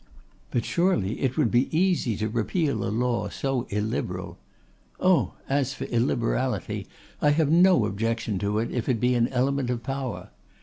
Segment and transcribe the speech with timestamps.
[0.49, 4.39] 'But surely it would be easy to repeal a law so illiberal'
[4.99, 5.35] 'Oh!
[5.47, 6.87] as for illiberality,
[7.21, 10.31] I have no objection to it if it be an element of power.